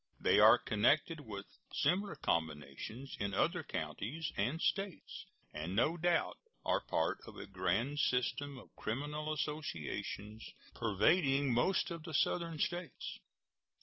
[0.19, 6.81] They are connected with similar combinations in other counties and States, and no doubt are
[6.81, 13.19] part of a grand system of criminal associations pervading most of the Southern States.